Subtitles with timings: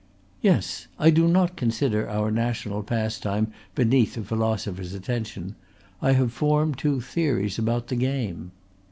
[0.41, 0.87] "Yes.
[0.97, 5.53] I do not consider our national pastime beneath a philosopher's attention.
[6.01, 8.49] I have formed two theories about the game."